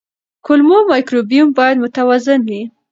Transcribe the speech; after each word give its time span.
کولمو 0.45 0.77
مایکروبیوم 0.89 1.49
باید 1.57 1.77
متوازن 1.83 2.39
وي. 2.47 2.61